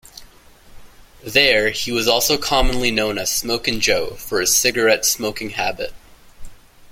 There, 1.23 1.69
he 1.69 1.91
was 1.91 2.07
also 2.07 2.35
commonly 2.35 2.89
known 2.89 3.19
as 3.19 3.29
"Smokin' 3.31 3.81
Jo", 3.81 4.15
for 4.15 4.41
his 4.41 4.51
cigarette 4.51 5.05
smoking 5.05 5.51
habit. 5.51 5.93